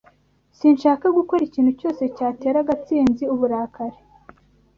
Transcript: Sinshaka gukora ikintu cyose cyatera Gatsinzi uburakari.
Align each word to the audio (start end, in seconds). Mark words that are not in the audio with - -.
Sinshaka 0.57 1.05
gukora 1.17 1.41
ikintu 1.45 1.71
cyose 1.79 2.03
cyatera 2.15 2.65
Gatsinzi 2.69 3.23
uburakari. 3.33 3.99